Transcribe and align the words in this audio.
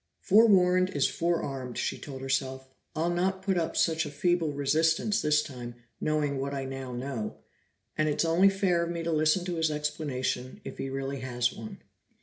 "Forewarned 0.21 0.89
is 0.95 1.07
fore 1.07 1.43
armed," 1.43 1.77
she 1.77 1.95
told 1.99 2.23
herself. 2.23 2.67
"I'll 2.95 3.11
not 3.11 3.43
put 3.43 3.55
up 3.55 3.77
such 3.77 4.03
a 4.03 4.09
feeble 4.09 4.51
resistance 4.51 5.21
this 5.21 5.43
time, 5.43 5.75
knowing 5.99 6.39
what 6.39 6.55
I 6.55 6.65
now 6.65 6.91
know. 6.91 7.35
And 7.99 8.09
it's 8.09 8.25
only 8.25 8.49
fair 8.49 8.83
of 8.83 8.89
me 8.89 9.03
to 9.03 9.11
listen 9.11 9.45
to 9.45 9.57
his 9.57 9.69
explanation, 9.69 10.59
if 10.63 10.79
he 10.79 10.89
really 10.89 11.19
has 11.19 11.53
one." 11.53 11.81